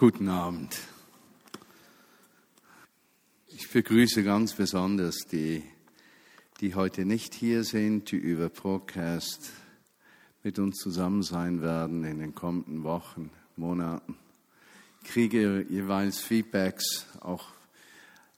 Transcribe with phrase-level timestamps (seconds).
[0.00, 0.78] Guten Abend.
[3.48, 5.64] Ich begrüße ganz besonders die,
[6.60, 9.50] die heute nicht hier sind, die über Podcast
[10.44, 14.14] mit uns zusammen sein werden in den kommenden Wochen, Monaten.
[15.02, 17.46] Ich kriege jeweils Feedbacks, auch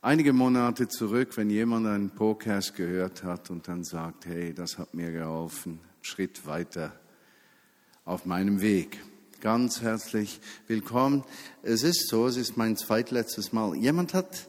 [0.00, 4.94] einige Monate zurück, wenn jemand einen Podcast gehört hat und dann sagt, hey, das hat
[4.94, 6.98] mir geholfen, Schritt weiter
[8.06, 8.98] auf meinem Weg
[9.40, 11.24] ganz herzlich willkommen.
[11.62, 13.74] Es ist so, es ist mein zweitletztes Mal.
[13.74, 14.48] Jemand hat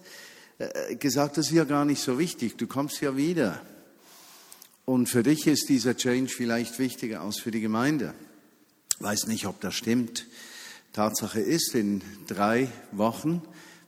[0.58, 3.62] äh, gesagt, das ist ja gar nicht so wichtig, du kommst ja wieder.
[4.84, 8.14] Und für dich ist dieser Change vielleicht wichtiger als für die Gemeinde.
[9.00, 10.26] Weiß nicht, ob das stimmt.
[10.92, 13.42] Tatsache ist, in drei Wochen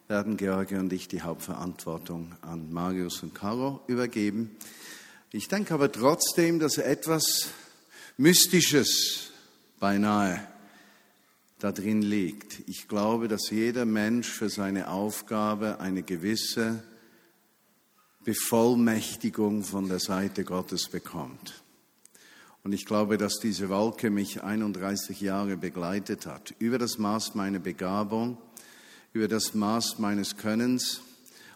[0.08, 4.55] werden George und ich die Hauptverantwortung an Marius und Caro übergeben.
[5.31, 7.49] Ich denke aber trotzdem, dass etwas
[8.16, 9.31] Mystisches
[9.81, 10.47] beinahe
[11.63, 12.62] da drin liegt.
[12.67, 16.83] Ich glaube, dass jeder Mensch für seine Aufgabe eine gewisse
[18.25, 21.64] Bevollmächtigung von der Seite Gottes bekommt.
[22.66, 27.59] Und ich glaube, dass diese Wolke mich 31 Jahre begleitet hat, über das Maß meiner
[27.59, 28.38] Begabung,
[29.14, 31.00] über das Maß meines Könnens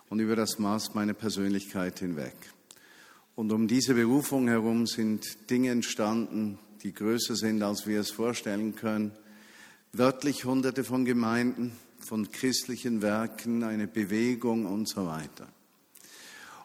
[0.08, 2.36] und über das Maß meiner Persönlichkeit hinweg.
[3.36, 8.74] Und um diese Berufung herum sind Dinge entstanden, die größer sind, als wir es vorstellen
[8.74, 9.12] können
[9.98, 15.48] wörtlich hunderte von Gemeinden, von christlichen Werken, eine Bewegung und so weiter.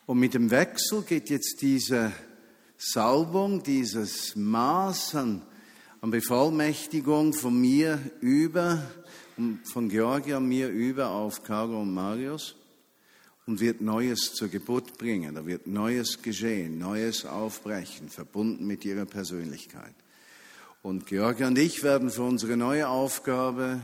[0.06, 2.12] Und mit dem Wechsel geht jetzt diese
[2.76, 5.42] Salbung, dieses Maß an,
[6.00, 8.82] an Bevollmächtigung von mir über,
[9.64, 12.56] von Georgia mir über auf Caro und Marius
[13.46, 15.34] und wird Neues zur Geburt bringen.
[15.34, 19.94] Da wird Neues geschehen, Neues aufbrechen, verbunden mit ihrer Persönlichkeit.
[20.82, 23.80] Und Georgia und ich werden für unsere neue Aufgabe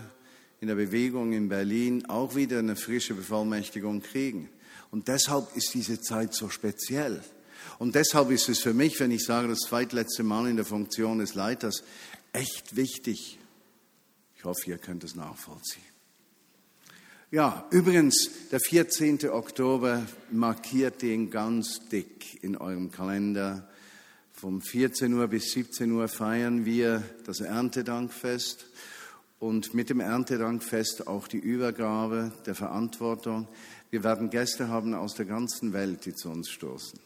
[0.60, 4.50] in der Bewegung in Berlin auch wieder eine frische Bevollmächtigung kriegen.
[4.90, 7.22] Und deshalb ist diese Zeit so speziell.
[7.78, 11.20] Und deshalb ist es für mich, wenn ich sage, das zweitletzte Mal in der Funktion
[11.20, 11.84] des Leiters,
[12.32, 13.38] echt wichtig.
[14.36, 15.84] Ich hoffe, ihr könnt es nachvollziehen.
[17.30, 19.28] Ja, übrigens, der 14.
[19.28, 23.68] Oktober markiert den ganz dick in eurem Kalender.
[24.38, 28.66] Vom 14 Uhr bis 17 Uhr feiern wir das Erntedankfest
[29.40, 33.48] und mit dem Erntedankfest auch die Übergabe der Verantwortung.
[33.90, 37.00] Wir werden Gäste haben aus der ganzen Welt, die zu uns stoßen.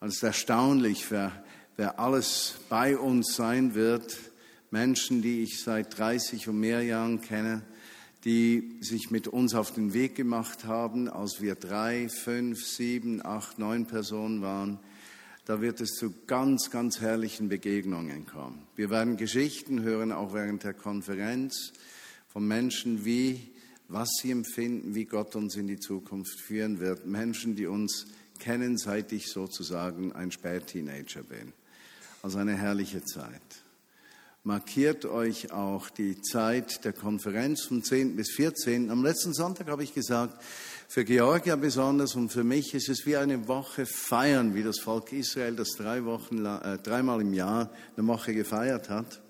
[0.00, 1.30] Und es ist erstaunlich, wer,
[1.76, 4.18] wer alles bei uns sein wird.
[4.72, 7.62] Menschen, die ich seit 30 und mehr Jahren kenne,
[8.24, 13.60] die sich mit uns auf den Weg gemacht haben, als wir drei, fünf, sieben, acht,
[13.60, 14.80] neun Personen waren
[15.50, 18.68] da wird es zu ganz, ganz herrlichen Begegnungen kommen.
[18.76, 21.72] Wir werden Geschichten hören, auch während der Konferenz,
[22.28, 23.50] von Menschen, wie,
[23.88, 27.04] was sie empfinden, wie Gott uns in die Zukunft führen wird.
[27.04, 28.06] Menschen, die uns
[28.38, 31.52] kennen, seit ich sozusagen ein Spätteenager bin.
[32.22, 33.59] Also eine herrliche Zeit.
[34.42, 38.16] Markiert euch auch die Zeit der Konferenz vom 10.
[38.16, 38.90] bis 14.
[38.90, 40.42] Am letzten Sonntag habe ich gesagt,
[40.88, 45.12] für Georgia besonders und für mich ist es wie eine Woche feiern, wie das Volk
[45.12, 47.68] Israel das drei Wochen, äh, dreimal im Jahr
[47.98, 49.20] eine Woche gefeiert hat.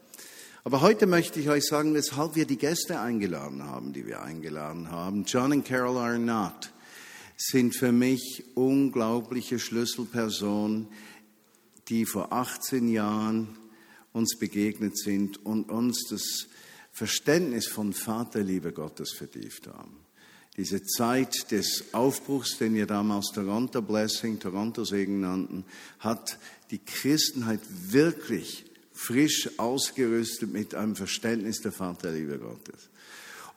[0.63, 4.93] Aber heute möchte ich euch sagen, weshalb wir die Gäste eingeladen haben, die wir eingeladen
[4.93, 5.25] haben.
[5.25, 6.71] John und Carol Arnott
[7.37, 10.87] sind für mich unglaubliche Schlüsselpersonen,
[11.89, 13.57] die vor 18 Jahren
[14.13, 16.49] uns begegnet sind und uns das
[16.93, 20.01] Verständnis von Vaterliebe Gottes vertieft haben
[20.61, 25.65] diese Zeit des Aufbruchs, den wir damals Toronto Blessing, Toronto Segen nannten,
[26.01, 26.39] hat
[26.71, 32.91] die Christenheit wirklich frisch ausgerüstet mit einem Verständnis der Vaterliebe Gottes.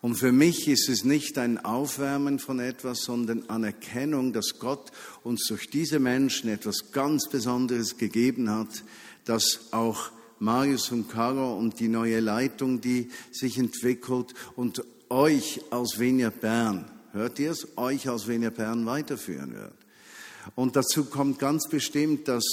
[0.01, 4.91] Und für mich ist es nicht ein Aufwärmen von etwas, sondern Anerkennung, dass Gott
[5.23, 8.83] uns durch diese Menschen etwas ganz Besonderes gegeben hat,
[9.25, 10.11] dass auch
[10.43, 16.85] Marius und Caro und die neue Leitung, die sich entwickelt und euch als Venia Bern
[17.13, 19.73] hört ihr es, euch als Wiener Bern weiterführen wird.
[20.55, 22.43] Und dazu kommt ganz bestimmt, dass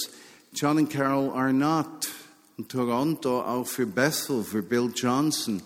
[0.55, 2.09] John und Carol Arnott
[2.57, 5.63] in Toronto auch für Bethel, für Bill Johnson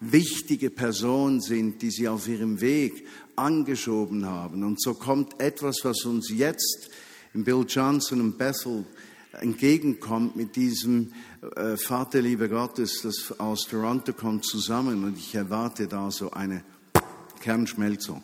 [0.00, 4.64] wichtige Personen sind, die sie auf ihrem Weg angeschoben haben.
[4.64, 6.90] Und so kommt etwas, was uns jetzt
[7.34, 8.84] in Bill Johnson und Bethel
[9.32, 11.12] entgegenkommt mit diesem
[11.56, 15.04] äh, Vaterliebe Gottes, das aus Toronto kommt, zusammen.
[15.04, 16.62] Und ich erwarte da so eine
[17.40, 18.22] Kernschmelzung.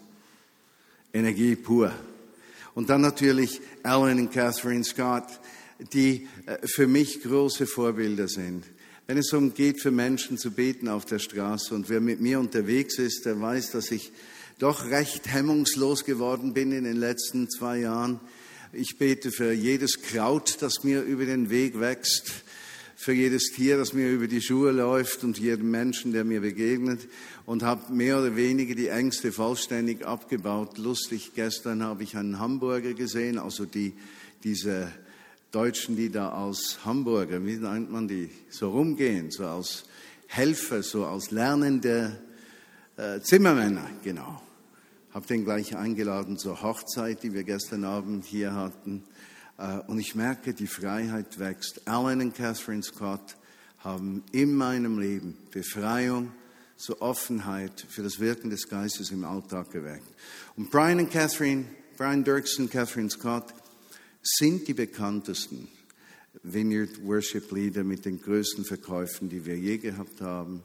[1.12, 1.92] Energie pur.
[2.74, 5.40] Und dann natürlich Alan und Catherine Scott,
[5.92, 8.64] die äh, für mich große Vorbilder sind.
[9.06, 11.74] wenn es darum geht, für Menschen zu beten auf der Straße.
[11.74, 14.12] Und wer mit mir unterwegs ist, der weiß, dass ich
[14.58, 18.20] doch recht hemmungslos geworden bin in den letzten zwei Jahren.
[18.76, 22.32] Ich bete für jedes Kraut, das mir über den Weg wächst,
[22.96, 27.06] für jedes Tier, das mir über die Schuhe läuft und jeden Menschen, der mir begegnet
[27.46, 30.78] und habe mehr oder weniger die Ängste vollständig abgebaut.
[30.78, 33.92] Lustig, gestern habe ich einen Hamburger gesehen, also die,
[34.42, 34.90] diese
[35.52, 39.84] Deutschen, die da als Hamburger, wie nennt man die, so rumgehen, so als
[40.26, 42.18] Helfer, so als lernende
[42.96, 44.43] äh, Zimmermänner, genau.
[45.14, 49.04] Habe den gleich eingeladen zur Hochzeit, die wir gestern Abend hier hatten.
[49.58, 51.86] Äh, und ich merke, die Freiheit wächst.
[51.86, 53.36] Alan und Catherine Scott
[53.78, 56.32] haben in meinem Leben Befreiung,
[56.76, 60.08] so Offenheit für das Wirken des Geistes im Alltag geweckt.
[60.56, 61.66] Und Brian und Catherine,
[61.96, 63.54] Brian Dirksen, Catherine Scott,
[64.20, 65.68] sind die bekanntesten
[66.42, 70.64] Vineyard Worship Lieder mit den größten Verkäufen, die wir je gehabt haben.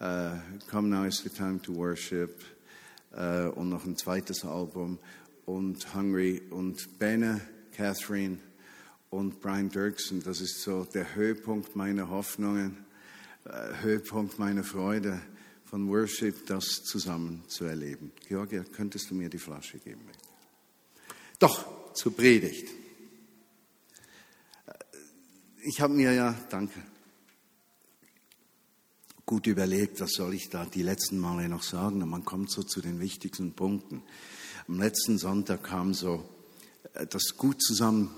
[0.00, 0.32] Uh,
[0.68, 2.42] Come Now is the Time to Worship
[3.16, 4.98] uh, und noch ein zweites Album
[5.46, 7.40] und Hungry und Benne,
[7.72, 8.38] Catherine
[9.10, 10.22] und Brian Dirksen.
[10.22, 12.84] Das ist so der Höhepunkt meiner Hoffnungen,
[13.46, 15.20] uh, Höhepunkt meiner Freude
[15.64, 18.12] von Worship, das zusammen zu erleben.
[18.28, 20.02] Georgia, könntest du mir die Flasche geben?
[21.38, 22.68] Doch, zur Predigt
[25.64, 26.80] ich habe mir ja, danke,
[29.26, 32.02] gut überlegt, was soll ich da die letzten Male noch sagen.
[32.02, 34.02] Und man kommt so zu den wichtigsten Punkten.
[34.68, 36.24] Am letzten Sonntag kam so
[36.94, 38.10] äh, das gut zusammen,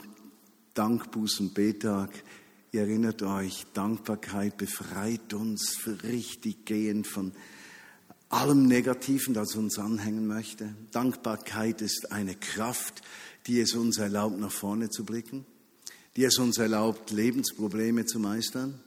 [0.75, 2.11] Dankbuß und Betag.
[2.73, 7.33] Ihr erinnert euch, Dankbarkeit befreit uns richtig gehend von
[8.29, 10.75] allem Negativen, das uns anhängen möchte.
[10.91, 13.03] Dankbarkeit ist eine Kraft,
[13.47, 15.47] die es uns erlaubt, nach vorne zu blicken
[16.17, 18.81] die es uns erlaubt, Lebensprobleme zu meistern.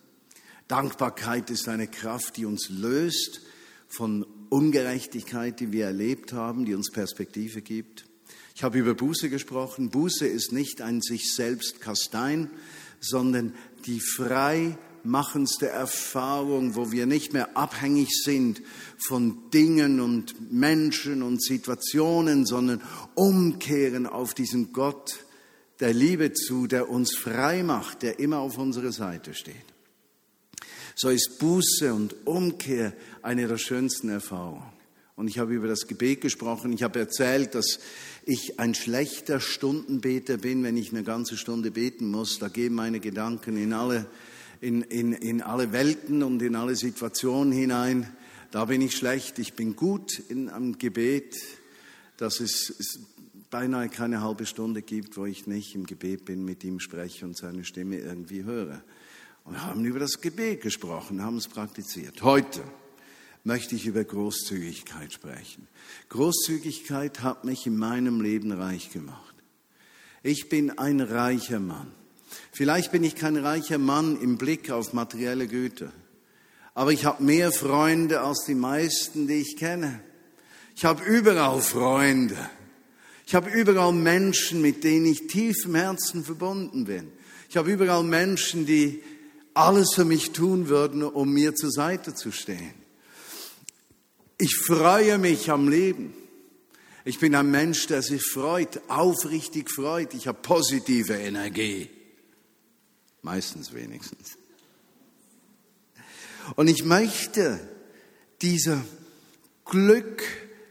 [0.70, 3.42] Dankbarkeit ist eine Kraft, die uns löst
[3.88, 8.06] von Ungerechtigkeit, die wir erlebt haben, die uns Perspektive gibt.
[8.54, 9.90] Ich habe über Buße gesprochen.
[9.90, 12.52] Buße ist nicht ein sich selbst Kastein,
[13.00, 13.56] sondern
[13.88, 18.62] die freimachendste Erfahrung, wo wir nicht mehr abhängig sind
[19.08, 22.84] von Dingen und Menschen und Situationen, sondern
[23.16, 25.26] umkehren auf diesen Gott,
[25.80, 29.56] der Liebe zu, der uns frei macht, der immer auf unserer Seite steht.
[31.02, 32.92] So ist Buße und Umkehr
[33.22, 34.66] eine der schönsten Erfahrungen.
[35.16, 36.74] Und ich habe über das Gebet gesprochen.
[36.74, 37.80] Ich habe erzählt, dass
[38.26, 42.38] ich ein schlechter Stundenbeter bin, wenn ich eine ganze Stunde beten muss.
[42.40, 44.08] Da gehen meine Gedanken in alle,
[44.60, 48.14] in, in, in alle Welten und in alle Situationen hinein.
[48.52, 49.40] Da bin ich schlecht.
[49.40, 51.34] Ich bin gut in einem Gebet.
[52.18, 53.00] Das ist, ist
[53.50, 57.38] beinahe keine halbe Stunde gibt, wo ich nicht im Gebet bin, mit ihm spreche und
[57.38, 58.84] seine Stimme irgendwie höre.
[59.44, 62.22] Und wir haben über das Gebet gesprochen, haben es praktiziert.
[62.22, 62.64] Heute
[63.44, 65.68] möchte ich über Großzügigkeit sprechen.
[66.10, 69.36] Großzügigkeit hat mich in meinem Leben reich gemacht.
[70.22, 71.92] Ich bin ein reicher Mann.
[72.52, 75.92] Vielleicht bin ich kein reicher Mann im Blick auf materielle Güter,
[76.74, 80.02] aber ich habe mehr Freunde als die meisten, die ich kenne.
[80.76, 82.38] Ich habe überall Freunde.
[83.26, 87.12] Ich habe überall Menschen, mit denen ich tief im Herzen verbunden bin.
[87.50, 89.02] Ich habe überall Menschen, die
[89.60, 92.74] alles für mich tun würden, um mir zur Seite zu stehen.
[94.38, 96.14] Ich freue mich am Leben.
[97.04, 100.14] Ich bin ein Mensch, der sich freut, aufrichtig freut.
[100.14, 101.90] Ich habe positive Energie.
[103.22, 104.38] Meistens wenigstens.
[106.56, 107.60] Und ich möchte
[108.42, 108.82] dieser
[109.66, 110.24] Glück,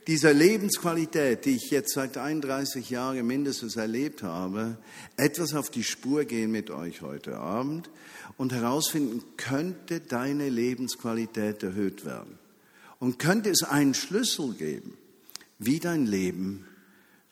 [0.08, 4.78] dieser Lebensqualität, die ich jetzt seit 31 Jahren mindestens erlebt habe,
[5.18, 7.90] etwas auf die Spur gehen mit euch heute Abend
[8.38, 12.38] und herausfinden, könnte deine Lebensqualität erhöht werden?
[12.98, 14.96] Und könnte es einen Schlüssel geben,
[15.58, 16.66] wie dein Leben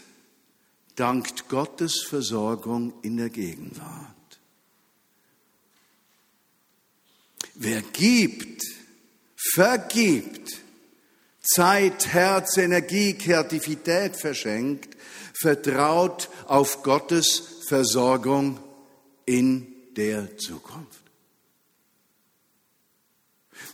[0.99, 4.15] dankt Gottes Versorgung in der Gegenwart.
[7.55, 8.61] Wer gibt,
[9.35, 10.49] vergibt,
[11.41, 14.97] Zeit, Herz, Energie, Kreativität verschenkt,
[15.33, 18.59] vertraut auf Gottes Versorgung
[19.25, 20.98] in der Zukunft.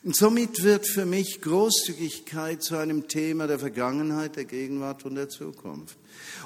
[0.06, 5.30] Und somit wird für mich Großzügigkeit zu einem Thema der Vergangenheit, der Gegenwart und der
[5.30, 5.98] Zukunft.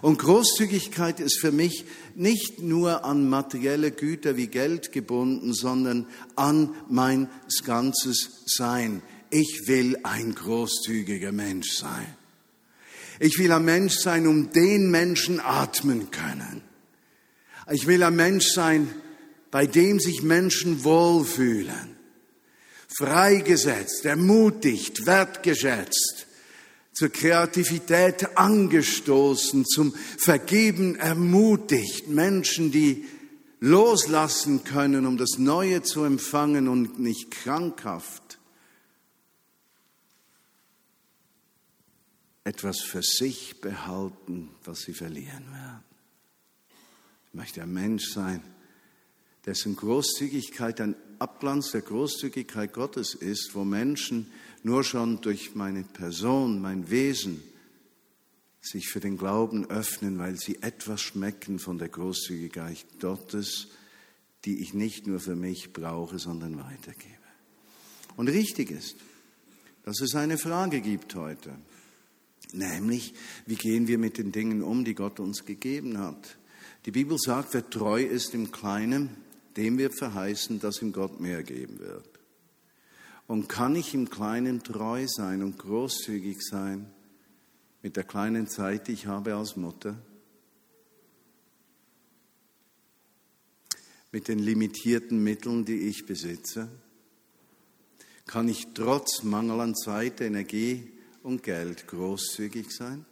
[0.01, 1.83] Und Großzügigkeit ist für mich
[2.15, 7.27] nicht nur an materielle Güter wie Geld gebunden, sondern an mein
[7.65, 9.01] ganzes Sein.
[9.29, 12.15] Ich will ein großzügiger Mensch sein.
[13.19, 16.61] Ich will ein Mensch sein, um den Menschen atmen können.
[17.69, 18.87] Ich will ein Mensch sein,
[19.51, 21.98] bei dem sich Menschen wohlfühlen
[22.89, 26.27] freigesetzt, ermutigt, wertgeschätzt,
[26.93, 33.05] zur Kreativität angestoßen, zum Vergeben ermutigt, Menschen, die
[33.59, 38.29] loslassen können, um das Neue zu empfangen und nicht krankhaft
[42.49, 45.83] etwas für sich behalten, was sie verlieren werden.
[47.27, 48.41] Ich möchte ein Mensch sein,
[49.45, 54.31] dessen Großzügigkeit ein Abglanz der Großzügigkeit Gottes ist, wo Menschen
[54.63, 57.41] nur schon durch meine Person, mein Wesen
[58.61, 63.69] sich für den Glauben öffnen, weil sie etwas schmecken von der Großzügigkeit Gottes,
[64.45, 67.15] die ich nicht nur für mich brauche, sondern weitergebe.
[68.15, 68.95] Und richtig ist,
[69.83, 71.55] dass es eine Frage gibt heute,
[72.51, 73.13] nämlich,
[73.45, 76.37] wie gehen wir mit den Dingen um, die Gott uns gegeben hat?
[76.85, 79.09] Die Bibel sagt, wer treu ist im Kleinen,
[79.59, 82.07] dem wird verheißen, dass ihm Gott mehr geben wird.
[83.27, 86.89] Und kann ich im Kleinen treu sein und großzügig sein
[87.81, 90.01] mit der kleinen Zeit, die ich habe als Mutter?
[94.13, 96.69] Mit den limitierten Mitteln, die ich besitze?
[98.25, 103.05] Kann ich trotz Mangel an Zeit, Energie und Geld großzügig sein?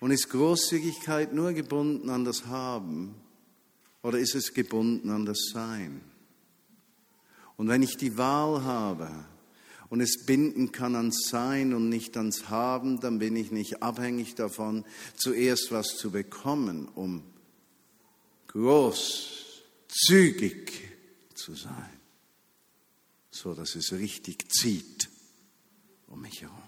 [0.00, 3.14] Und ist Großzügigkeit nur gebunden an das Haben
[4.06, 6.00] oder ist es gebunden an das Sein?
[7.56, 9.10] Und wenn ich die Wahl habe
[9.90, 14.36] und es binden kann ans Sein und nicht ans Haben, dann bin ich nicht abhängig
[14.36, 14.84] davon,
[15.16, 17.24] zuerst was zu bekommen, um
[18.46, 19.64] großzügig
[21.34, 21.98] zu sein,
[23.32, 25.08] so dass es richtig zieht
[26.06, 26.62] um mich herum.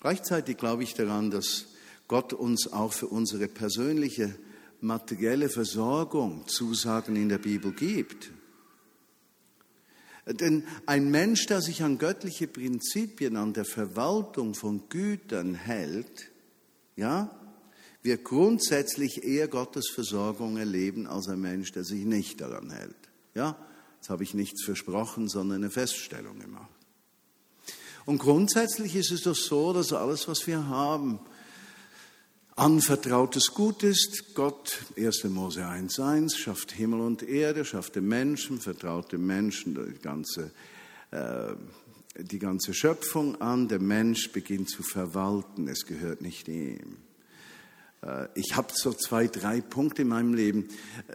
[0.00, 1.68] Gleichzeitig glaube ich daran, dass
[2.08, 4.38] Gott uns auch für unsere persönliche
[4.86, 8.30] materielle Versorgung Zusagen in der Bibel gibt.
[10.26, 16.30] Denn ein Mensch, der sich an göttliche Prinzipien, an der Verwaltung von Gütern hält,
[16.96, 17.30] ja,
[18.02, 22.96] wird grundsätzlich eher Gottes Versorgung erleben als ein Mensch, der sich nicht daran hält.
[23.34, 23.56] Ja,
[23.96, 26.70] jetzt habe ich nichts versprochen, sondern eine Feststellung gemacht.
[28.04, 31.20] Und grundsätzlich ist es doch so, dass alles, was wir haben,
[32.56, 34.34] anvertrautes Gut ist.
[34.34, 35.24] Gott, 1.
[35.24, 40.50] Mose 1.1, schafft Himmel und Erde, schafft den Menschen, vertraut dem Menschen die ganze,
[41.10, 41.54] äh,
[42.18, 43.68] die ganze Schöpfung an.
[43.68, 46.96] Der Mensch beginnt zu verwalten, es gehört nicht ihm.
[48.02, 50.68] Äh, ich habe so zwei, drei Punkte in meinem Leben.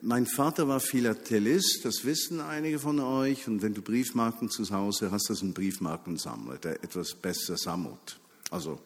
[0.03, 3.47] Mein Vater war Philatelist, das wissen einige von euch.
[3.47, 8.19] Und wenn du Briefmarken zu Hause hast, das ist ein Briefmarkensammler, der etwas besser sammelt.
[8.51, 8.79] Also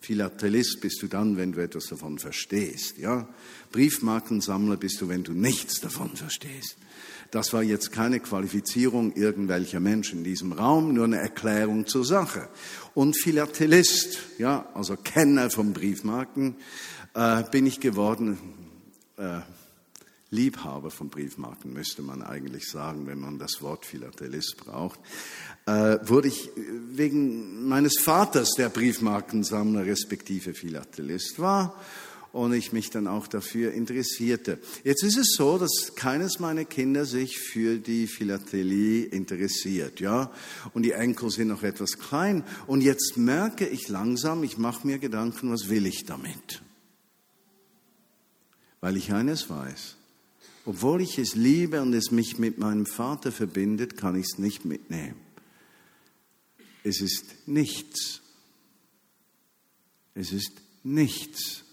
[0.00, 2.96] Philatelist bist du dann, wenn du etwas davon verstehst.
[2.98, 3.28] Ja?
[3.70, 6.76] Briefmarkensammler bist du, wenn du nichts davon verstehst.
[7.30, 12.48] Das war jetzt keine Qualifizierung irgendwelcher Menschen in diesem Raum, nur eine Erklärung zur Sache.
[12.94, 16.56] Und Philatelist, ja, also Kenner von Briefmarken,
[17.14, 18.38] äh, bin ich geworden.
[19.16, 19.40] Äh,
[20.30, 25.00] Liebhaber von Briefmarken, müsste man eigentlich sagen, wenn man das Wort Philatelist braucht,
[25.66, 26.50] äh, wurde ich
[26.92, 31.74] wegen meines Vaters, der Briefmarkensammler respektive Philatelist war,
[32.32, 34.58] und ich mich dann auch dafür interessierte.
[34.84, 40.30] Jetzt ist es so, dass keines meiner Kinder sich für die Philatelie interessiert, ja,
[40.72, 42.44] und die Enkel sind noch etwas klein.
[42.68, 46.62] Und jetzt merke ich langsam, ich mache mir Gedanken, was will ich damit?
[48.80, 49.96] Weil ich eines weiß.
[50.64, 54.64] Obwohl ich es liebe und es mich mit meinem Vater verbindet, kann ich es nicht
[54.64, 55.16] mitnehmen.
[56.84, 58.20] Es ist nichts.
[60.14, 60.52] Es ist
[60.82, 61.64] nichts.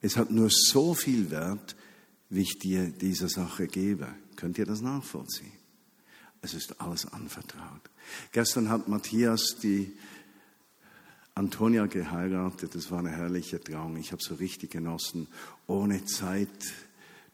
[0.00, 1.76] Es hat nur so viel Wert,
[2.30, 4.08] wie ich dir diese Sache gebe.
[4.36, 5.52] Könnt ihr das nachvollziehen?
[6.42, 7.90] Es ist alles anvertraut.
[8.32, 9.96] Gestern hat Matthias die
[11.34, 12.74] Antonia geheiratet.
[12.74, 13.96] Das war eine herrliche Trauung.
[13.96, 15.26] Ich habe so richtig genossen,
[15.66, 16.04] ohne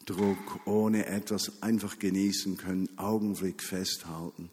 [0.00, 4.50] Zeitdruck, ohne etwas einfach genießen können, Augenblick festhalten.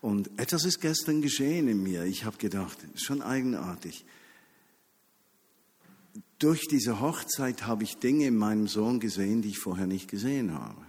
[0.00, 2.04] Und etwas ist gestern geschehen in mir.
[2.04, 4.04] Ich habe gedacht, schon eigenartig.
[6.38, 10.52] Durch diese Hochzeit habe ich Dinge in meinem Sohn gesehen, die ich vorher nicht gesehen
[10.52, 10.82] habe.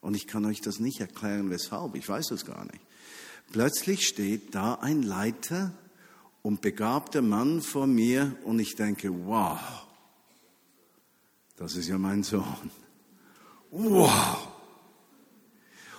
[0.00, 1.94] Und ich kann euch das nicht erklären, weshalb.
[1.96, 2.80] Ich weiß das gar nicht.
[3.52, 5.72] Plötzlich steht da ein Leiter
[6.42, 9.58] und begabter Mann vor mir und ich denke, wow,
[11.56, 12.70] das ist ja mein Sohn.
[13.76, 14.48] Wow.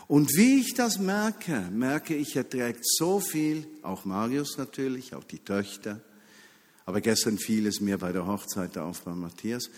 [0.08, 5.25] Und wie ich das merke, merke ich, er trägt so viel, auch Marius natürlich, auch
[5.25, 6.00] die Töchter,
[6.86, 9.70] aber gestern fiel es mir bei der Hochzeit auf bei Matthias,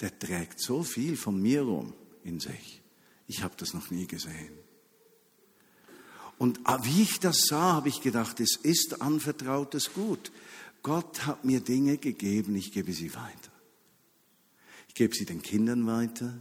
[0.00, 1.94] der trägt so viel von mir rum
[2.24, 2.82] in sich.
[3.26, 4.52] Ich habe das noch nie gesehen.
[6.36, 10.30] Und ah, wie ich das sah, habe ich gedacht, es ist anvertrautes Gut.
[10.82, 13.52] Gott hat mir Dinge gegeben, ich gebe sie weiter.
[14.88, 16.34] Ich gebe sie den Kindern weiter,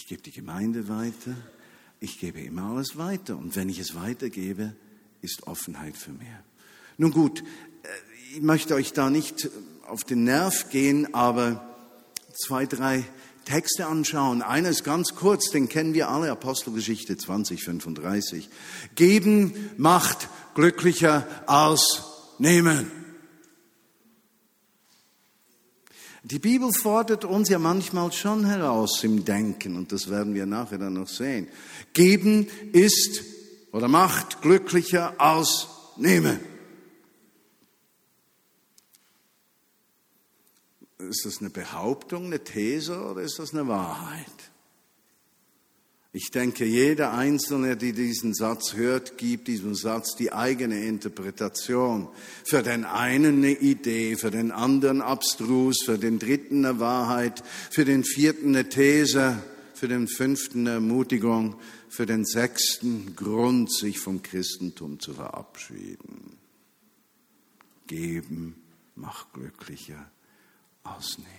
[0.00, 1.36] ich gebe die Gemeinde weiter,
[2.00, 3.36] ich gebe immer alles weiter.
[3.36, 4.74] Und wenn ich es weitergebe,
[5.20, 6.42] ist Offenheit für mehr.
[6.96, 9.50] Nun gut, äh, ich möchte euch da nicht
[9.86, 11.76] auf den Nerv gehen, aber
[12.32, 13.04] zwei, drei
[13.44, 14.40] Texte anschauen.
[14.40, 18.48] Einer ist ganz kurz, den kennen wir alle, Apostelgeschichte 2035.
[18.94, 22.04] Geben macht glücklicher als
[22.38, 22.90] nehmen.
[26.22, 30.78] Die Bibel fordert uns ja manchmal schon heraus im Denken, und das werden wir nachher
[30.78, 31.48] dann noch sehen.
[31.94, 33.22] Geben ist
[33.72, 36.38] oder macht glücklicher als nehmen.
[40.98, 44.49] Ist das eine Behauptung, eine These oder ist das eine Wahrheit?
[46.12, 52.08] Ich denke, jeder Einzelne, der diesen Satz hört, gibt diesem Satz die eigene Interpretation.
[52.44, 57.84] Für den einen eine Idee, für den anderen abstrus, für den dritten eine Wahrheit, für
[57.84, 59.40] den vierten eine These,
[59.72, 61.54] für den fünften eine Ermutigung,
[61.88, 66.36] für den sechsten Grund, sich vom Christentum zu verabschieden.
[67.86, 68.60] Geben
[68.96, 70.10] macht glücklicher
[70.82, 71.30] ausnehmen.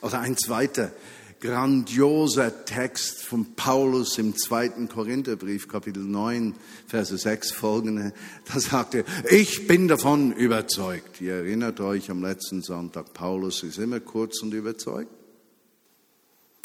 [0.00, 0.92] Oder ein zweiter
[1.40, 6.54] grandioser Text von Paulus im zweiten Korintherbrief, Kapitel 9,
[6.86, 8.12] Verse 6 folgende.
[8.52, 11.20] Da sagt er, ich bin davon überzeugt.
[11.20, 15.10] Ihr erinnert euch am letzten Sonntag, Paulus ist immer kurz und überzeugt.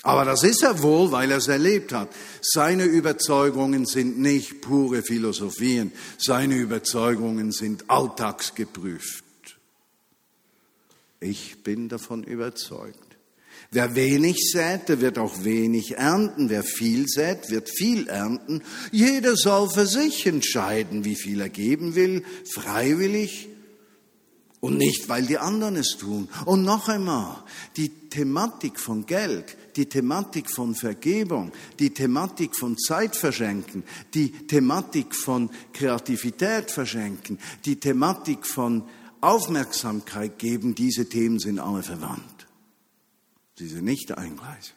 [0.05, 2.09] Aber das ist er wohl, weil er es erlebt hat.
[2.41, 9.23] Seine Überzeugungen sind nicht pure Philosophien, seine Überzeugungen sind alltagsgeprüft.
[11.21, 13.12] Ich bin davon überzeugt.
[13.73, 16.49] Wer wenig sät, der wird auch wenig ernten.
[16.49, 18.61] Wer viel sät, wird viel ernten.
[18.91, 23.49] Jeder soll für sich entscheiden, wie viel er geben will, freiwillig
[24.59, 26.29] und nicht, weil die anderen es tun.
[26.45, 27.43] Und noch einmal,
[27.75, 33.83] die Thematik von Geld, die Thematik von Vergebung, die Thematik von Zeit verschenken,
[34.13, 38.83] die Thematik von Kreativität verschenken, die Thematik von
[39.19, 42.42] Aufmerksamkeit geben, diese Themen sind alle verwandt.
[43.63, 44.73] Sie sind nicht eingleisig.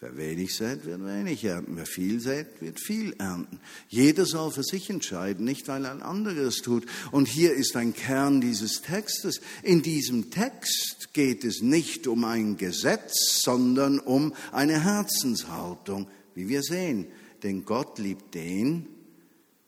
[0.00, 1.76] Wer wenig sät, wird wenig ernten.
[1.76, 3.60] Wer viel sät, wird viel ernten.
[3.88, 6.86] Jeder soll für sich entscheiden, nicht weil ein anderes tut.
[7.12, 9.40] Und hier ist ein Kern dieses Textes.
[9.62, 16.64] In diesem Text geht es nicht um ein Gesetz, sondern um eine Herzenshaltung, wie wir
[16.64, 17.06] sehen.
[17.44, 18.88] Denn Gott liebt den,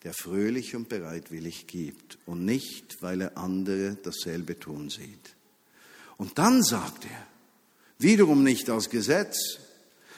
[0.02, 5.36] der fröhlich und bereitwillig gibt und nicht, weil er andere dasselbe tun sieht.
[6.16, 7.35] Und dann sagt er,
[7.98, 9.58] wiederum nicht als Gesetz,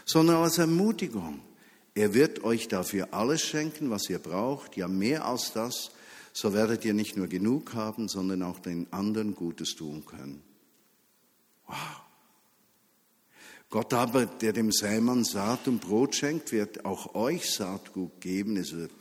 [0.04, 1.40] sondern als Ermutigung,
[1.94, 5.90] er wird euch dafür alles schenken, was ihr braucht, ja mehr als das,
[6.32, 10.42] so werdet ihr nicht nur genug haben, sondern auch den anderen Gutes tun können.
[11.66, 11.76] Wow.
[13.70, 18.56] Gott aber, der dem Sämann Saat und Brot schenkt, wird auch euch Saatgut geben.
[18.56, 18.92] Es wird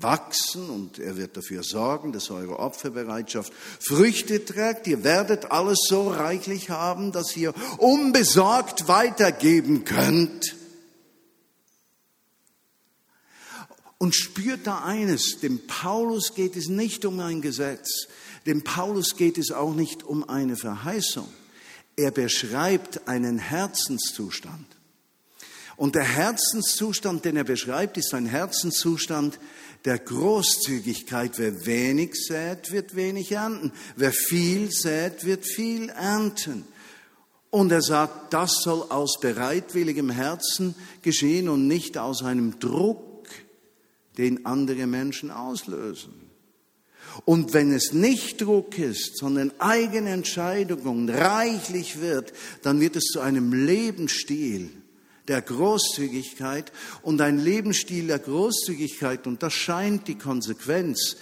[0.00, 4.86] wachsen und er wird dafür sorgen, dass eure Opferbereitschaft Früchte trägt.
[4.86, 10.56] Ihr werdet alles so reichlich haben, dass ihr unbesorgt weitergeben könnt.
[13.98, 18.08] Und spürt da eines, dem Paulus geht es nicht um ein Gesetz,
[18.44, 21.28] dem Paulus geht es auch nicht um eine Verheißung.
[21.96, 24.66] Er beschreibt einen Herzenszustand.
[25.76, 29.38] Und der Herzenszustand, den er beschreibt, ist ein Herzenszustand
[29.84, 31.38] der Großzügigkeit.
[31.38, 33.72] Wer wenig sät, wird wenig ernten.
[33.96, 36.64] Wer viel sät, wird viel ernten.
[37.50, 43.28] Und er sagt, das soll aus bereitwilligem Herzen geschehen und nicht aus einem Druck,
[44.18, 46.24] den andere Menschen auslösen.
[47.24, 53.20] Und wenn es nicht Druck ist, sondern eigene Entscheidungen reichlich wird, dann wird es zu
[53.20, 54.70] einem Lebensstil
[55.28, 59.26] der Großzügigkeit und ein Lebensstil der Großzügigkeit.
[59.26, 61.16] Und das scheint die Konsequenz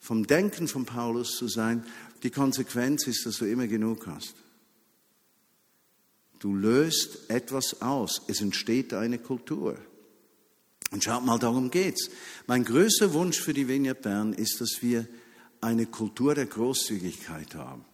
[0.00, 1.84] vom Denken von Paulus zu sein.
[2.22, 4.34] Die Konsequenz ist, dass du immer genug hast.
[6.38, 8.22] Du löst etwas aus.
[8.26, 9.78] Es entsteht eine Kultur.
[10.90, 12.10] Und schaut mal, darum geht's.
[12.46, 15.06] Mein größter Wunsch für die Vineyard Bern ist, dass wir
[15.60, 17.84] eine Kultur der Großzügigkeit haben.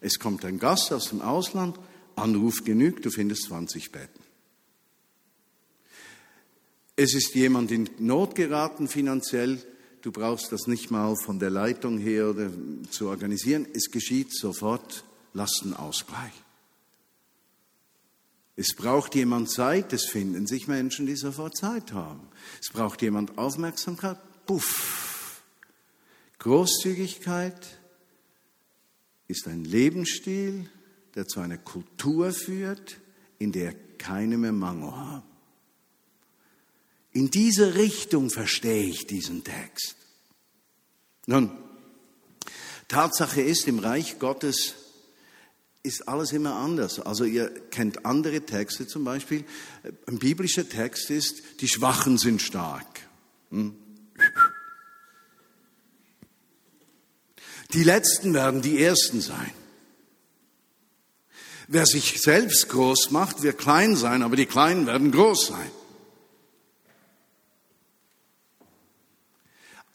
[0.00, 1.78] Es kommt ein Gast aus dem Ausland,
[2.16, 4.19] Anruf genügt, du findest 20 Betten.
[7.02, 9.58] Es ist jemand in Not geraten finanziell,
[10.02, 12.50] du brauchst das nicht mal von der Leitung her oder
[12.90, 16.34] zu organisieren, es geschieht sofort Lastenausgleich.
[18.54, 22.28] Es braucht jemand Zeit, es finden sich Menschen, die sofort Zeit haben.
[22.60, 25.40] Es braucht jemand Aufmerksamkeit, puff,
[26.38, 27.80] Großzügigkeit
[29.26, 30.68] ist ein Lebensstil,
[31.14, 33.00] der zu einer Kultur führt,
[33.38, 35.29] in der keine mehr Mangel haben.
[37.12, 39.96] In diese Richtung verstehe ich diesen Text.
[41.26, 41.50] Nun,
[42.88, 44.74] Tatsache ist, im Reich Gottes
[45.82, 47.00] ist alles immer anders.
[47.00, 49.44] Also ihr kennt andere Texte zum Beispiel.
[50.06, 52.86] Ein biblischer Text ist, die Schwachen sind stark.
[53.50, 53.76] Hm?
[57.72, 59.52] Die Letzten werden die Ersten sein.
[61.68, 65.70] Wer sich selbst groß macht, wird klein sein, aber die Kleinen werden groß sein.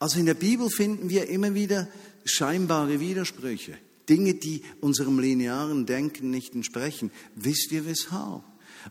[0.06, 1.88] Also in der Bibel finden wir immer wieder
[2.26, 3.76] scheinbare Widersprüche,
[4.08, 7.10] Dinge, die unserem linearen Denken nicht entsprechen.
[7.34, 8.44] Wisst ihr weshalb?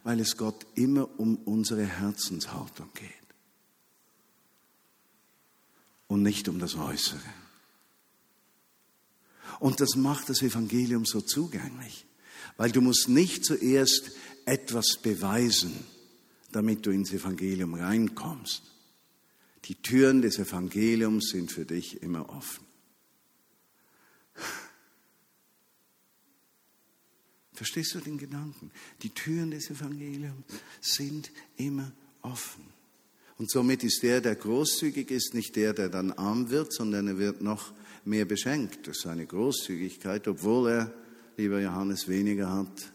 [0.02, 3.10] Weil es Gott immer um unsere Herzenshaltung geht
[6.08, 7.20] und nicht um das Äußere.
[9.60, 12.06] Und das macht das Evangelium so zugänglich,
[12.56, 14.10] weil du musst nicht zuerst
[14.46, 15.74] etwas beweisen,
[16.50, 18.73] damit du ins Evangelium reinkommst.
[19.64, 22.64] Die Türen des Evangeliums sind für dich immer offen.
[27.54, 28.70] Verstehst du den Gedanken?
[29.02, 30.44] Die Türen des Evangeliums
[30.80, 32.64] sind immer offen.
[33.38, 37.18] Und somit ist der, der großzügig ist, nicht der, der dann arm wird, sondern er
[37.18, 37.72] wird noch
[38.04, 40.94] mehr beschenkt durch seine Großzügigkeit, obwohl er,
[41.36, 42.92] lieber Johannes, weniger hat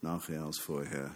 [0.00, 1.14] nachher als vorher.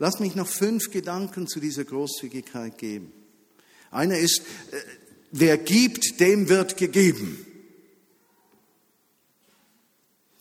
[0.00, 3.12] Lass mich noch fünf Gedanken zu dieser Großzügigkeit geben.
[3.90, 4.76] Einer ist, äh,
[5.30, 7.44] wer gibt, dem wird gegeben.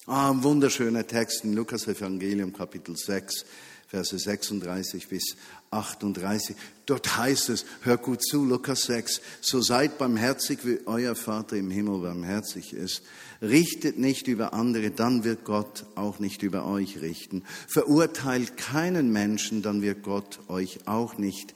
[0.06, 3.46] Ah, ein wunderschöner Text in Lukas Evangelium Kapitel 6,
[3.90, 5.36] Verse 36 bis
[5.72, 6.56] 38.
[6.86, 11.72] Dort heißt es, hör gut zu, Lukas 6, so seid barmherzig, wie euer Vater im
[11.72, 13.02] Himmel barmherzig ist.
[13.42, 17.44] Richtet nicht über andere, dann wird Gott auch nicht über euch richten.
[17.68, 21.56] Verurteilt keinen Menschen, dann wird Gott euch auch nicht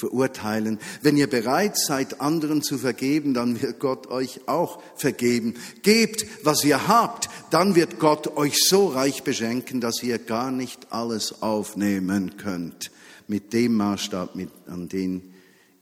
[0.00, 0.80] verurteilen.
[1.02, 5.54] Wenn ihr bereit seid, anderen zu vergeben, dann wird Gott euch auch vergeben.
[5.82, 10.92] Gebt, was ihr habt, dann wird Gott euch so reich beschenken, dass ihr gar nicht
[10.92, 12.90] alles aufnehmen könnt.
[13.28, 15.34] Mit dem Maßstab, mit, an den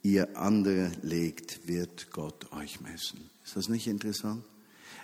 [0.02, 3.30] ihr andere legt, wird Gott euch messen.
[3.44, 4.44] Ist das nicht interessant?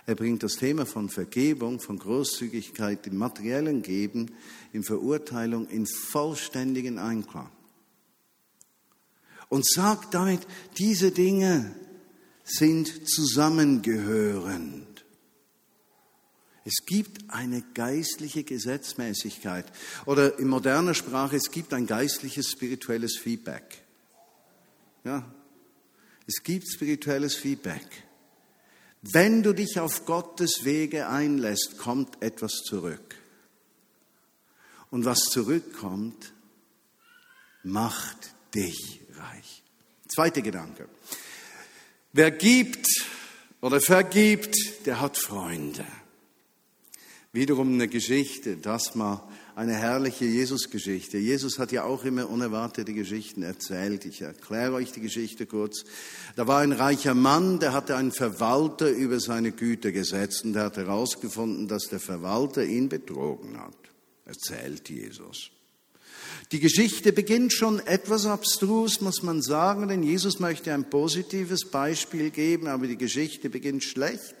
[0.07, 4.31] Er bringt das Thema von Vergebung, von Großzügigkeit, im materiellen Geben,
[4.71, 7.49] in Verurteilung in vollständigen Einklang
[9.49, 10.41] und sagt damit,
[10.77, 11.75] diese Dinge
[12.43, 14.85] sind zusammengehörend.
[16.63, 19.65] Es gibt eine geistliche Gesetzmäßigkeit
[20.05, 23.83] oder in moderner Sprache, es gibt ein geistliches spirituelles Feedback.
[25.03, 25.31] Ja,
[26.25, 27.85] es gibt spirituelles Feedback.
[29.03, 33.15] Wenn du dich auf Gottes Wege einlässt, kommt etwas zurück.
[34.89, 36.33] Und was zurückkommt,
[37.61, 39.63] macht dich reich.
[40.07, 40.87] Zweiter Gedanke.
[42.13, 42.87] Wer gibt
[43.61, 45.85] oder vergibt, der hat Freunde.
[47.33, 51.17] Wiederum eine Geschichte, das mal eine herrliche Jesus-Geschichte.
[51.17, 54.05] Jesus hat ja auch immer unerwartete Geschichten erzählt.
[54.05, 55.83] Ich erkläre euch die Geschichte kurz.
[56.35, 60.65] Da war ein reicher Mann, der hatte einen Verwalter über seine Güter gesetzt und der
[60.65, 63.75] hat herausgefunden, dass der Verwalter ihn betrogen hat.
[64.25, 65.51] Erzählt Jesus.
[66.51, 72.29] Die Geschichte beginnt schon etwas abstrus, muss man sagen, denn Jesus möchte ein positives Beispiel
[72.29, 74.35] geben, aber die Geschichte beginnt schlecht.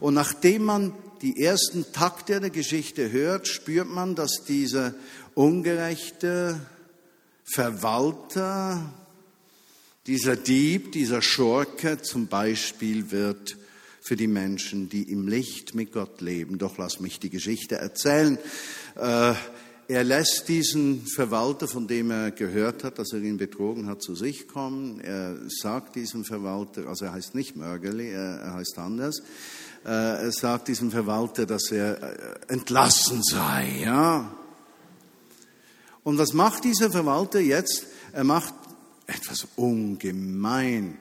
[0.00, 4.94] Und nachdem man die ersten Takte der Geschichte hört, spürt man, dass dieser
[5.34, 6.60] ungerechte
[7.44, 8.92] Verwalter,
[10.06, 13.56] dieser Dieb, dieser Schurke zum Beispiel wird
[14.00, 16.58] für die Menschen, die im Licht mit Gott leben.
[16.58, 18.38] Doch lass mich die Geschichte erzählen.
[18.94, 19.34] Äh,
[19.88, 24.14] er lässt diesen Verwalter, von dem er gehört hat, dass er ihn betrogen hat, zu
[24.14, 25.00] sich kommen.
[25.00, 29.20] Er sagt diesem Verwalter, also er heißt nicht Mörgeli, er, heißt anders.
[29.84, 32.16] Äh, er sagt diesem Verwalter, dass er äh,
[32.48, 34.34] entlassen sei, ja.
[36.02, 37.86] Und was macht dieser Verwalter jetzt?
[38.12, 38.54] Er macht
[39.06, 40.98] etwas ungemein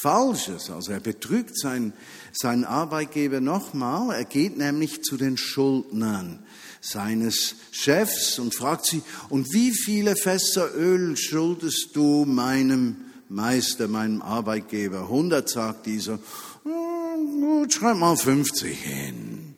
[0.00, 0.70] Falsches.
[0.70, 1.92] Also er betrügt seinen,
[2.36, 4.14] seinen Arbeitgeber nochmal.
[4.14, 6.40] Er geht nämlich zu den Schuldnern
[6.80, 12.96] seines Chefs und fragt sie, und wie viele Fässer Öl schuldest du meinem
[13.28, 15.02] Meister, meinem Arbeitgeber?
[15.02, 16.18] 100, sagt dieser.
[16.62, 19.56] Gut, schreib mal 50 hin.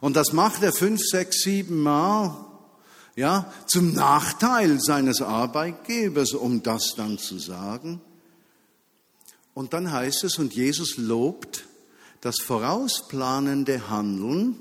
[0.00, 2.44] Und das macht er fünf, sechs, sieben Mal,
[3.16, 8.00] ja, zum Nachteil seines Arbeitgebers, um das dann zu sagen.
[9.58, 11.64] Und dann heißt es, und Jesus lobt
[12.20, 14.54] das vorausplanende Handeln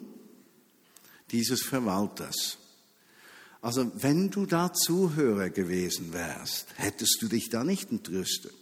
[1.30, 2.58] dieses Verwalters.
[3.62, 8.56] Also wenn du da Zuhörer gewesen wärst, hättest du dich da nicht entrüstet.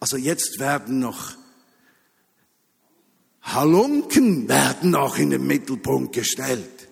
[0.00, 1.34] Also jetzt werden noch
[3.40, 6.88] Halunken werden noch in den Mittelpunkt gestellt.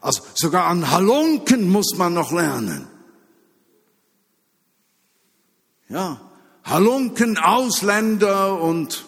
[0.00, 2.88] Also sogar an Halunken muss man noch lernen.
[5.88, 6.25] Ja,
[6.66, 9.06] Halunken, Ausländer und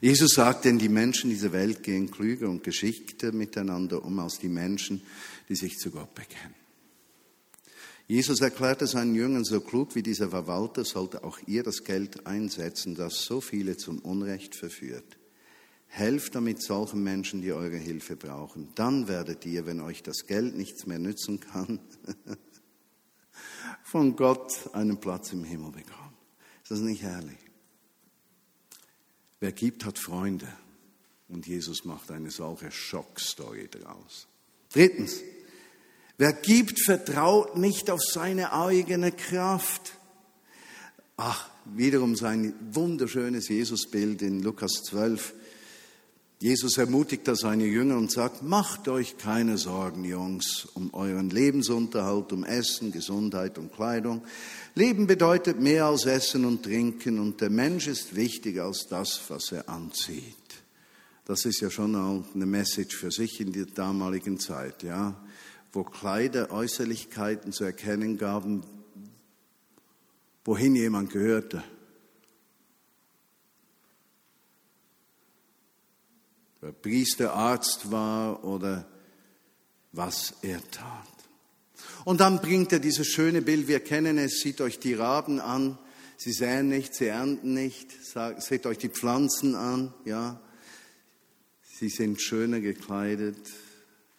[0.00, 4.48] Jesus sagt, denn die Menschen dieser Welt gehen klüger und geschickter miteinander um als die
[4.48, 5.00] Menschen,
[5.48, 6.56] die sich zu Gott bekennen.
[8.08, 12.94] Jesus erklärte seinen Jüngern, so klug wie dieser Verwalter sollte auch ihr das Geld einsetzen,
[12.94, 15.18] das so viele zum Unrecht verführt.
[15.86, 18.68] Helft damit solchen Menschen, die eure Hilfe brauchen.
[18.74, 21.80] Dann werdet ihr, wenn euch das Geld nichts mehr nützen kann,
[23.84, 26.16] von Gott einen Platz im Himmel bekommen.
[26.62, 27.38] Ist das nicht herrlich?
[29.40, 30.48] Wer gibt, hat Freunde.
[31.28, 34.28] Und Jesus macht eine solche Schockstory daraus.
[34.72, 35.20] Drittens,
[36.18, 39.92] wer gibt, vertraut nicht auf seine eigene Kraft.
[41.16, 45.34] Ach, wiederum sein wunderschönes Jesusbild in Lukas 12.
[46.42, 52.32] Jesus ermutigt da seine Jünger und sagt, macht euch keine Sorgen, Jungs, um euren Lebensunterhalt,
[52.32, 54.22] um Essen, Gesundheit und Kleidung.
[54.74, 59.52] Leben bedeutet mehr als Essen und Trinken und der Mensch ist wichtiger als das, was
[59.52, 60.34] er anzieht.
[61.26, 65.14] Das ist ja schon eine Message für sich in der damaligen Zeit, ja,
[65.72, 68.62] wo Kleider Äußerlichkeiten zu erkennen gaben,
[70.44, 71.64] wohin jemand gehörte.
[76.60, 78.86] Wer Priester, Arzt war oder
[79.92, 81.08] was er tat.
[82.04, 85.78] Und dann bringt er dieses schöne Bild, wir kennen es, sieht euch die Raben an,
[86.16, 87.90] sie säen nicht, sie ernten nicht,
[88.38, 90.40] seht euch die Pflanzen an, ja.
[91.62, 93.38] Sie sind schöner gekleidet,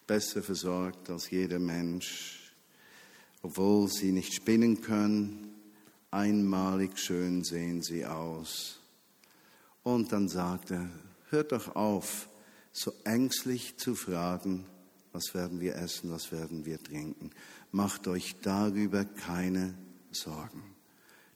[0.06, 2.52] besser versorgt als jeder Mensch,
[3.42, 5.54] obwohl sie nicht spinnen können,
[6.10, 8.80] einmalig schön sehen sie aus.
[9.82, 10.88] Und dann sagt er,
[11.30, 12.28] hört doch auf,
[12.72, 14.66] so ängstlich zu fragen,
[15.12, 17.30] was werden wir essen, was werden wir trinken.
[17.70, 19.74] Macht euch darüber keine
[20.10, 20.74] Sorgen.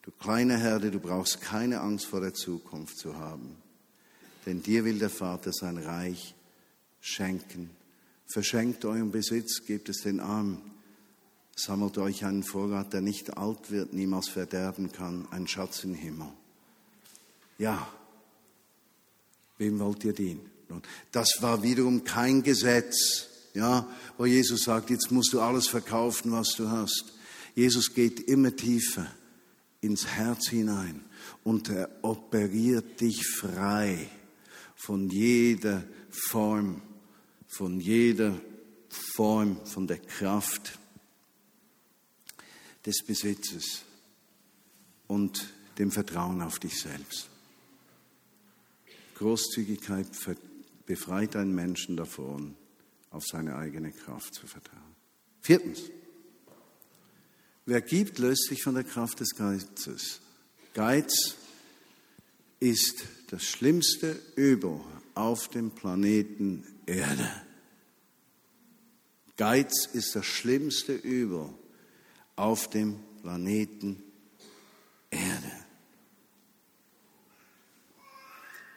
[0.02, 3.56] Du kleine Herde, du brauchst keine Angst vor der Zukunft zu haben.
[4.46, 6.34] Denn dir will der Vater sein Reich
[7.00, 7.70] schenken.
[8.30, 10.60] Verschenkt euren Besitz, gebt es den Armen.
[11.56, 16.28] Sammelt euch einen Vorrat, der nicht alt wird, niemals verderben kann, ein Schatz im Himmel.
[17.58, 17.88] Ja,
[19.56, 20.48] wem wollt ihr dienen?
[21.10, 26.50] Das war wiederum kein Gesetz ja, wo Jesus sagt, jetzt musst du alles verkaufen, was
[26.50, 27.12] du hast.
[27.54, 29.06] Jesus geht immer tiefer
[29.80, 31.04] ins Herz hinein
[31.44, 34.08] und er operiert dich frei
[34.76, 36.82] von jeder Form,
[37.48, 38.40] von jeder
[38.88, 40.78] Form von der Kraft
[42.86, 43.82] des Besitzes
[45.08, 47.28] und dem Vertrauen auf dich selbst.
[49.14, 50.06] Großzügigkeit
[50.86, 52.54] befreit einen Menschen davon,
[53.10, 54.94] auf seine eigene Kraft zu vertrauen.
[55.40, 55.80] Viertens.
[57.66, 60.20] Wer gibt, löst sich von der Kraft des Geizes.
[60.72, 61.36] Geiz
[62.60, 64.80] ist das schlimmste Übel
[65.14, 67.30] auf dem Planeten Erde.
[69.36, 71.50] Geiz ist das schlimmste Übel
[72.34, 74.02] auf dem Planeten
[75.10, 75.52] Erde.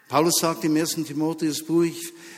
[0.08, 1.04] Paulus sagt im 1.
[1.06, 1.96] Timotheusbuch,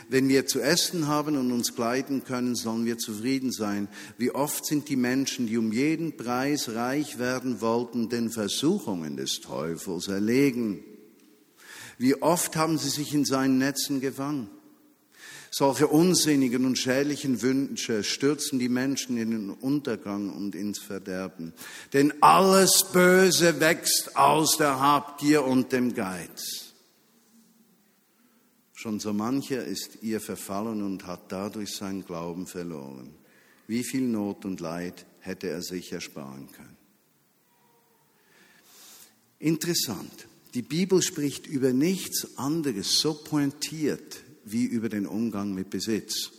[0.08, 3.88] wenn wir zu essen haben und uns kleiden können, sollen wir zufrieden sein.
[4.16, 9.40] Wie oft sind die Menschen, die um jeden Preis reich werden wollten, den Versuchungen des
[9.40, 10.84] Teufels erlegen.
[11.98, 14.48] Wie oft haben sie sich in seinen Netzen gefangen.
[15.56, 21.52] Solche unsinnigen und schädlichen Wünsche stürzen die Menschen in den Untergang und ins Verderben.
[21.92, 26.72] Denn alles Böse wächst aus der Habgier und dem Geiz.
[28.72, 33.14] Schon so mancher ist ihr verfallen und hat dadurch seinen Glauben verloren.
[33.68, 36.76] Wie viel Not und Leid hätte er sich ersparen können.
[39.38, 46.30] Interessant, die Bibel spricht über nichts anderes so pointiert wie über den Umgang mit Besitz.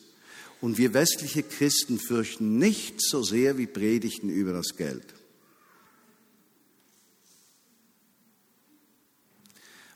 [0.61, 5.15] Und wir westliche Christen fürchten nicht so sehr wie Predigten über das Geld.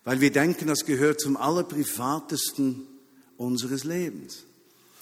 [0.09, 2.87] weil wir denken, das gehört zum Allerprivatesten
[3.37, 4.39] unseres Lebens.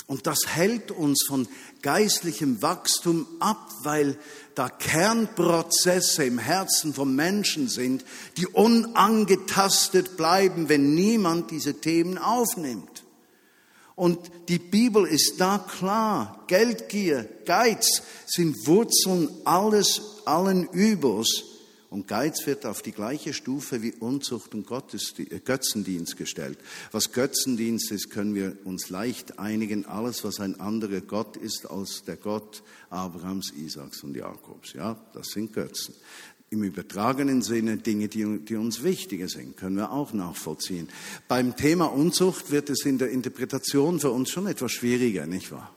[0.06, 1.48] Und das hält uns von
[1.82, 4.18] geistlichem Wachstum ab, weil
[4.54, 8.04] da Kernprozesse im Herzen von Menschen sind,
[8.36, 12.97] die unangetastet bleiben, wenn niemand diese Themen aufnimmt.
[13.98, 16.44] Und die Bibel ist da klar.
[16.46, 21.46] Geldgier, Geiz sind Wurzeln alles, allen Übels.
[21.90, 26.60] Und Geiz wird auf die gleiche Stufe wie Unzucht und äh, Götzendienst gestellt.
[26.92, 29.88] Was Götzendienst ist, können wir uns leicht einigen.
[29.88, 34.74] Alles, was ein anderer Gott ist als der Gott Abrahams, Isaaks und Jakobs.
[34.74, 35.96] Ja, das sind Götzen.
[36.50, 40.88] Im übertragenen Sinne Dinge, die, die uns wichtiger sind, können wir auch nachvollziehen.
[41.28, 45.76] Beim Thema Unzucht wird es in der Interpretation für uns schon etwas schwieriger, nicht wahr?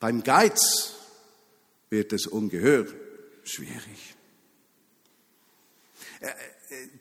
[0.00, 0.94] Beim Geiz
[1.90, 2.86] wird es ungehör
[3.44, 4.14] schwierig.
[6.20, 6.32] Äh, äh,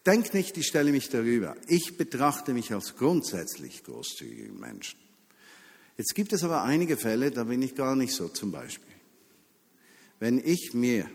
[0.06, 1.56] denk nicht, ich stelle mich darüber.
[1.68, 5.00] Ich betrachte mich als grundsätzlich großzügigen Menschen.
[5.98, 8.93] Jetzt gibt es aber einige Fälle, da bin ich gar nicht so zum Beispiel.
[10.24, 11.10] Wenn ich mir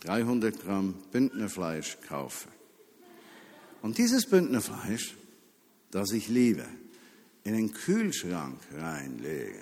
[0.00, 2.48] 300 Gramm Bündnerfleisch kaufe
[3.82, 5.14] und dieses Bündnerfleisch,
[5.90, 6.64] das ich liebe,
[7.44, 9.60] in den Kühlschrank reinlege,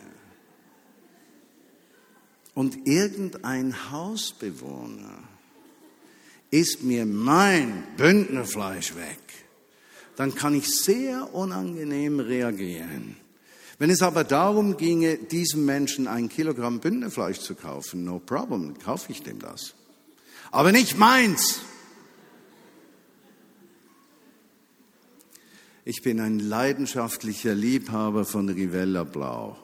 [2.55, 5.25] und irgendein Hausbewohner
[6.53, 9.19] isst mir mein Bündnerfleisch weg,
[10.15, 13.17] dann kann ich sehr unangenehm reagieren.
[13.79, 19.13] Wenn es aber darum ginge, diesem Menschen ein Kilogramm Bündnerfleisch zu kaufen, no problem, kaufe
[19.13, 19.75] ich dem das.
[20.51, 21.61] Aber nicht meins.
[25.85, 29.59] Ich bin ein leidenschaftlicher Liebhaber von Rivella Blau.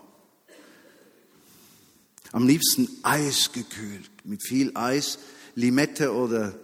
[2.32, 5.18] Am liebsten eisgekühlt, mit viel Eis,
[5.54, 6.54] Limette oder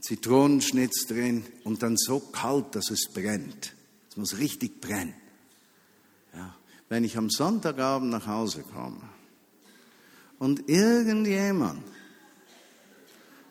[0.00, 3.74] Zitronenschnitz drin und dann so kalt, dass es brennt.
[4.08, 5.14] Es muss richtig brennen.
[6.90, 9.00] Wenn ich am Sonntagabend nach Hause komme
[10.38, 11.82] und irgendjemand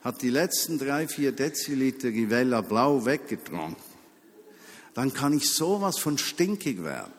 [0.03, 3.83] hat die letzten drei, vier Deziliter Rivella Blau weggetrunken,
[4.93, 7.13] dann kann ich sowas von stinkig werden.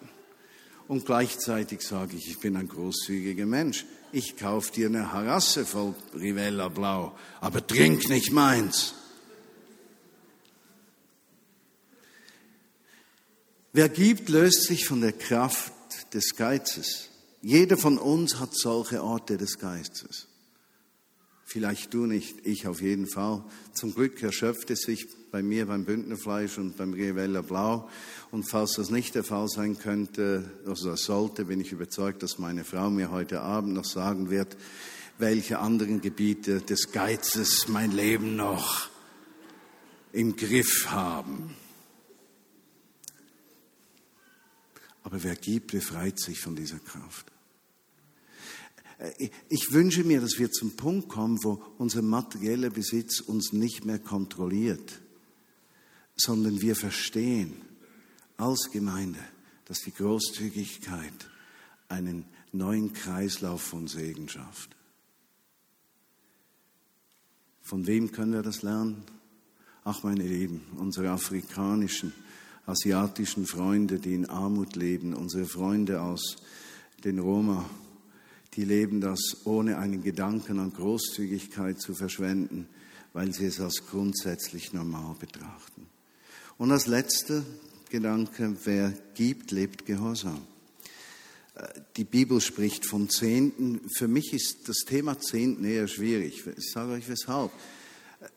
[0.87, 5.95] Und gleichzeitig sage ich, ich bin ein großzügiger Mensch ich kauf dir eine Harasse voll
[6.15, 8.95] Rivella Blau, aber trink nicht meins.
[13.73, 15.73] Wer gibt, löst sich von der Kraft
[16.15, 17.09] des Geizes.
[17.43, 20.27] Jeder von uns hat solche Orte des Geistes.
[21.45, 23.43] Vielleicht du nicht, ich auf jeden Fall.
[23.73, 27.89] Zum Glück erschöpft es sich bei mir beim Bündnerfleisch und beim Rivella Blau.
[28.31, 32.39] Und falls das nicht der Fall sein könnte, also das sollte, bin ich überzeugt, dass
[32.39, 34.57] meine Frau mir heute Abend noch sagen wird,
[35.19, 38.89] welche anderen Gebiete des Geizes mein Leben noch
[40.13, 41.57] im Griff haben.
[45.03, 47.31] Aber wer gibt, befreit sich von dieser Kraft.
[48.99, 53.85] Äh, ich wünsche mir, dass wir zum Punkt kommen, wo unser materieller Besitz uns nicht
[53.85, 55.01] mehr kontrolliert,
[56.17, 57.61] sondern wir verstehen
[58.37, 59.21] als Gemeinde,
[59.65, 61.31] dass die Großzügigkeit
[61.89, 64.77] einen neuen Kreislauf von Segenschaft.
[67.63, 69.05] Von wem können wir das lernen?
[69.85, 72.13] Ach, meine Lieben, unsere afrikanischen,
[72.71, 76.37] asiatischen Freunde, die in Armut leben, unsere Freunde aus
[77.05, 77.69] den Roma,
[78.55, 82.67] die leben das ohne einen Gedanken an Großzügigkeit zu verschwenden,
[83.13, 85.87] weil sie es als grundsätzlich normal betrachten.
[86.59, 87.45] Und als letzter
[87.91, 90.41] Gedanke, wer gibt, lebt Gehorsam.
[91.97, 93.81] Die Bibel spricht von Zehnten.
[93.97, 96.45] Für mich ist das Thema Zehnten eher schwierig.
[96.57, 97.51] Ich sage euch weshalb.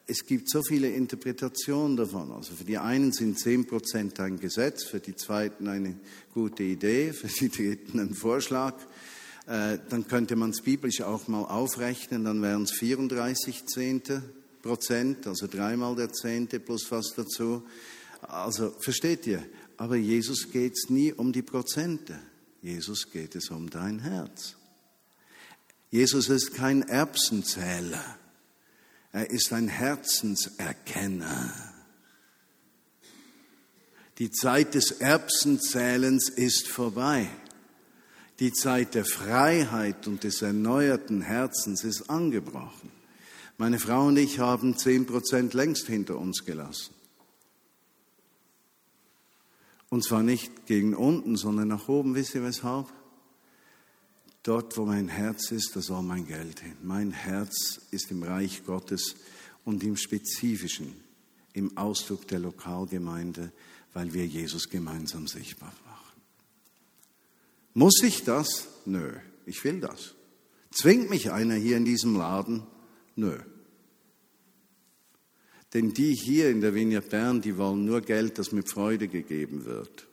[0.07, 2.31] Es gibt so viele Interpretationen davon.
[2.31, 5.95] Also für die einen sind zehn Prozent ein Gesetz, für die zweiten eine
[6.33, 8.75] gute Idee, für die dritten ein Vorschlag.
[9.45, 14.23] Äh, dann könnte man es biblisch auch mal aufrechnen, dann wären es 34 Zehnte
[14.61, 17.63] Prozent, also dreimal der Zehnte plus was dazu.
[18.21, 19.43] Also versteht ihr?
[19.75, 22.17] Aber Jesus geht es nie um die Prozente.
[22.61, 24.55] Jesus geht es um dein Herz.
[25.91, 28.17] Jesus ist kein Erbsenzähler.
[29.13, 31.53] Er ist ein Herzenserkenner.
[34.17, 37.29] Die Zeit des Erbsenzählens ist vorbei.
[38.39, 42.91] Die Zeit der Freiheit und des erneuerten Herzens ist angebrochen.
[43.59, 46.95] Meine Frau und ich haben zehn Prozent längst hinter uns gelassen.
[49.89, 52.15] Und zwar nicht gegen unten, sondern nach oben.
[52.15, 52.87] Wisst ihr weshalb?
[54.43, 56.75] Dort, wo mein Herz ist, da soll mein Geld hin.
[56.83, 59.15] Mein Herz ist im Reich Gottes
[59.63, 60.93] und im Spezifischen,
[61.53, 63.53] im Ausdruck der Lokalgemeinde,
[63.93, 66.21] weil wir Jesus gemeinsam sichtbar machen.
[67.73, 68.67] Muss ich das?
[68.85, 69.13] Nö,
[69.45, 70.13] ich will das.
[70.71, 72.63] Zwingt mich einer hier in diesem Laden?
[73.15, 73.39] Nö.
[75.73, 79.65] Denn die hier in der Vignette Bern, die wollen nur Geld, das mit Freude gegeben
[79.65, 80.07] wird.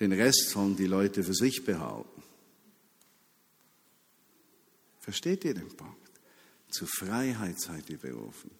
[0.00, 2.19] Den Rest sollen die Leute für sich behalten.
[5.00, 5.96] Versteht ihr den Punkt?
[6.70, 8.50] Zur Freiheit seid ihr berufen.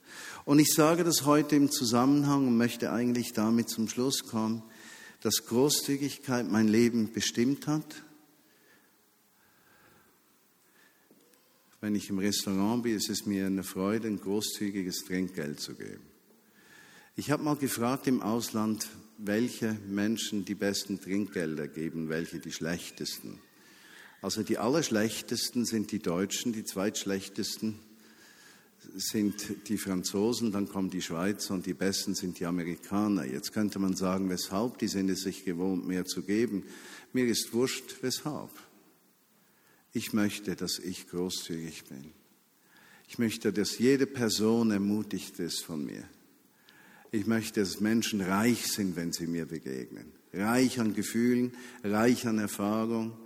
[0.45, 4.63] Und ich sage das heute im Zusammenhang und möchte eigentlich damit zum Schluss kommen,
[5.21, 8.03] dass Großzügigkeit mein Leben bestimmt hat,
[11.81, 16.03] wenn ich im Restaurant bin, ist es mir eine Freude, ein großzügiges Trinkgeld zu geben.
[17.17, 23.41] Ich habe mal gefragt im Ausland, welche Menschen die besten Trinkgelder geben, welche die schlechtesten.
[24.23, 27.79] Also die allerschlechtesten sind die Deutschen, die zweitschlechtesten
[28.95, 33.25] sind die Franzosen, dann kommen die Schweizer und die besten sind die Amerikaner.
[33.25, 36.65] Jetzt könnte man sagen, weshalb, die sind es sich gewohnt, mehr zu geben.
[37.13, 38.51] Mir ist wurscht, weshalb.
[39.93, 42.13] Ich möchte, dass ich großzügig bin.
[43.09, 46.05] Ich möchte, dass jede Person ermutigt ist von mir.
[47.11, 50.13] Ich möchte, dass Menschen reich sind, wenn sie mir begegnen.
[50.33, 51.53] Reich an Gefühlen,
[51.83, 53.17] reich an Erfahrung.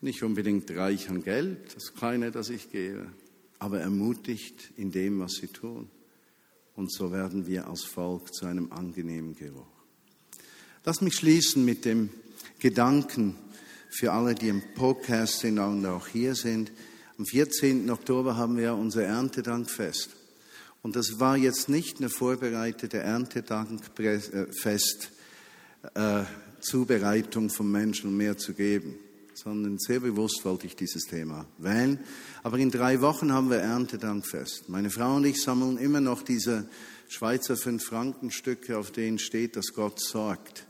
[0.00, 3.08] Nicht unbedingt reich an Geld, das Kleine, das ich gebe,
[3.58, 5.90] aber ermutigt in dem, was sie tun.
[6.76, 9.66] Und so werden wir als Volk zu einem angenehmen Geruch.
[10.84, 12.10] Lass mich schließen mit dem
[12.60, 13.34] Gedanken,
[13.90, 16.70] für alle, die im Podcast sind und auch hier sind.
[17.18, 17.90] Am 14.
[17.90, 20.10] Oktober haben wir unser Erntedankfest.
[20.82, 25.10] Und das war jetzt nicht eine vorbereitete Erntedankfest,
[25.94, 26.22] äh,
[26.60, 28.94] Zubereitung von Menschen, um mehr zu geben,
[29.42, 32.00] sondern sehr bewusst wollte ich dieses Thema wählen.
[32.42, 34.68] Aber in drei Wochen haben wir Erntedankfest.
[34.68, 36.68] Meine Frau und ich sammeln immer noch diese
[37.08, 40.66] Schweizer Fünf-Franken-Stücke, auf denen steht, dass Gott sorgt.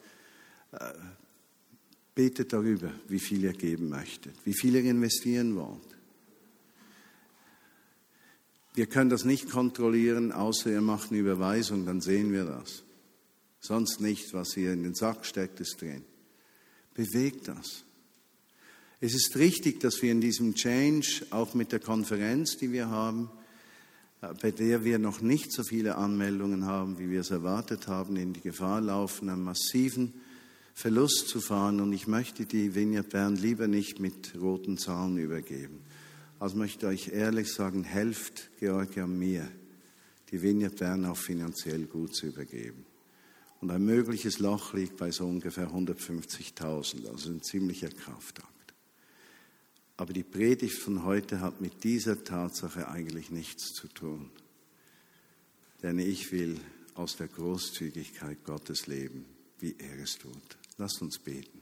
[0.73, 0.93] Äh,
[2.14, 5.97] Betet darüber, wie viel ihr geben möchtet, wie viel ihr investieren wollt.
[8.75, 12.83] Wir können das nicht kontrollieren, außer ihr macht eine Überweisung, dann sehen wir das.
[13.61, 16.05] Sonst nicht, was ihr in den Sack steckt, ist drin.
[16.95, 17.85] Bewegt das.
[19.01, 23.30] Es ist richtig, dass wir in diesem Change, auch mit der Konferenz, die wir haben,
[24.22, 28.16] äh, bei der wir noch nicht so viele Anmeldungen haben, wie wir es erwartet haben,
[28.16, 30.14] in die Gefahr laufen, einen massiven
[30.74, 35.78] Verlust zu fahren und ich möchte die Vineyard Bern lieber nicht mit roten Zahlen übergeben.
[36.40, 39.49] Also möchte ich euch ehrlich sagen, helft Georgia mir,
[40.32, 42.84] die Vineyard Bern auch finanziell gut zu übergeben.
[43.61, 48.58] Und ein mögliches Loch liegt bei so ungefähr 150.000, also ein ziemlicher Kraftakt.
[49.99, 54.30] Aber die Predigt von heute hat mit dieser Tatsache eigentlich nichts zu tun.
[55.82, 56.59] Denn ich will
[56.94, 59.26] aus der Großzügigkeit Gottes leben,
[59.59, 60.57] wie er es tut.
[60.76, 61.58] Lasst uns beten.